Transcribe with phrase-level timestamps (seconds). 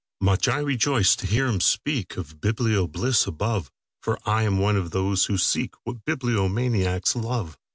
[0.19, 3.69] Much I rejoiced to hear him speakOf biblio bliss above,
[4.01, 7.55] For I am one of those who seekWhat bibliomaniacs love.